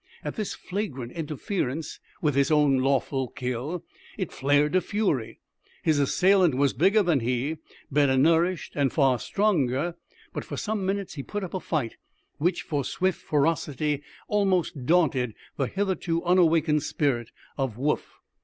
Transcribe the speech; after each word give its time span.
At 0.23 0.35
this 0.35 0.55
flagrant 0.55 1.11
interference 1.11 1.99
with 2.23 2.33
his 2.33 2.49
own 2.49 2.79
lawful 2.79 3.27
kill, 3.27 3.83
it 4.17 4.31
flared 4.31 4.73
to 4.73 4.81
fury. 4.81 5.41
His 5.83 5.99
assailant 5.99 6.55
was 6.55 6.73
bigger 6.73 7.03
than 7.03 7.19
he, 7.19 7.57
better 7.91 8.17
nourished, 8.17 8.73
and 8.75 8.91
far 8.91 9.19
stronger; 9.19 9.93
but 10.33 10.43
for 10.43 10.57
some 10.57 10.87
minutes 10.87 11.13
he 11.13 11.21
put 11.21 11.43
up 11.43 11.53
a 11.53 11.59
fight 11.59 11.97
which, 12.39 12.63
for 12.63 12.83
swift 12.83 13.21
ferocity, 13.21 14.01
almost 14.27 14.87
daunted 14.87 15.35
the 15.55 15.67
hitherto 15.67 16.23
unawakened 16.25 16.81
spirit 16.81 17.29
of 17.55 17.77
Woof. 17.77 18.21